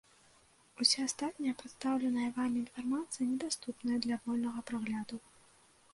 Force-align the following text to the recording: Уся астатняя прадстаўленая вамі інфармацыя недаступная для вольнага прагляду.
Уся 0.83 1.03
астатняя 1.07 1.57
прадстаўленая 1.59 2.29
вамі 2.39 2.57
інфармацыя 2.63 3.29
недаступная 3.35 3.97
для 4.07 4.15
вольнага 4.25 4.59
прагляду. 4.71 5.15